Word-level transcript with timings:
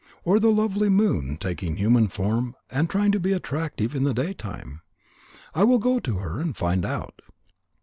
Or 0.25 0.39
the 0.39 0.49
lovely 0.49 0.89
moon, 0.89 1.37
taking 1.39 1.73
a 1.73 1.77
human 1.77 2.07
form, 2.07 2.55
and 2.71 2.89
trying 2.89 3.11
to 3.11 3.19
be 3.19 3.33
attractive 3.33 3.95
in 3.95 4.03
the 4.03 4.15
daytime? 4.15 4.81
I 5.53 5.63
will 5.63 5.77
go 5.77 5.99
to 5.99 6.17
her 6.17 6.39
and 6.39 6.57
find 6.57 6.83
out." 6.85 7.21